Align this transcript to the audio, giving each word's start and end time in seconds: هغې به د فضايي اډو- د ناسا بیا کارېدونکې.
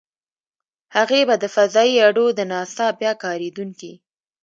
هغې 0.95 1.21
به 1.27 1.35
د 1.39 1.45
فضايي 1.55 1.95
اډو- 2.07 2.25
د 2.37 2.39
ناسا 2.51 2.87
بیا 2.99 3.11
کارېدونکې. 3.23 3.93